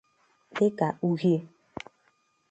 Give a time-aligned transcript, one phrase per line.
[0.55, 1.39] dịka uhie